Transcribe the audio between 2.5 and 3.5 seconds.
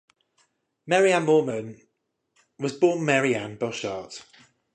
was born Mary